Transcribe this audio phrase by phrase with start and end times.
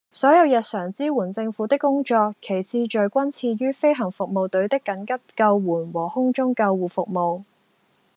[0.09, 7.43] 所有日常支援政府的工作，其次序均次於飛行服務隊的緊急救援和空中救護服務